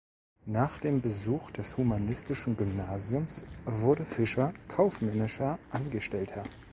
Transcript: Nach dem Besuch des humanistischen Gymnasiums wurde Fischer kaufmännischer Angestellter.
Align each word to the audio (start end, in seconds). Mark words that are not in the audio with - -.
Nach 0.47 0.79
dem 0.79 0.99
Besuch 1.01 1.51
des 1.51 1.77
humanistischen 1.77 2.57
Gymnasiums 2.57 3.45
wurde 3.65 4.03
Fischer 4.03 4.51
kaufmännischer 4.67 5.59
Angestellter. 5.69 6.41